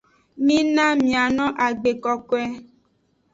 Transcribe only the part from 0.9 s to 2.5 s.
miano agbe kokoe.